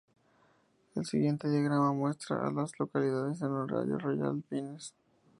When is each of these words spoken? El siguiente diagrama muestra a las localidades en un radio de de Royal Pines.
El 0.95 1.05
siguiente 1.05 1.47
diagrama 1.47 1.93
muestra 1.93 2.43
a 2.47 2.51
las 2.51 2.71
localidades 2.79 3.39
en 3.43 3.49
un 3.51 3.69
radio 3.69 3.85
de 3.97 3.97
de 3.97 3.99
Royal 3.99 4.41
Pines. 4.49 4.95